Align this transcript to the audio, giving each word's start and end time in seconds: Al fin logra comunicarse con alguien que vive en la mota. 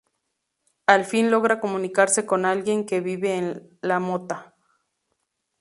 Al 0.87 1.05
fin 1.05 1.29
logra 1.29 1.59
comunicarse 1.59 2.25
con 2.25 2.45
alguien 2.45 2.87
que 2.87 3.01
vive 3.01 3.35
en 3.37 3.77
la 3.83 3.99
mota. 3.99 4.55